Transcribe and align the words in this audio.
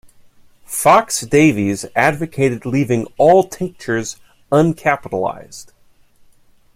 Fox-Davies 0.65 1.85
advocated 1.95 2.65
leaving 2.65 3.05
all 3.19 3.43
tinctures 3.47 4.15
uncapitalized. 4.51 5.73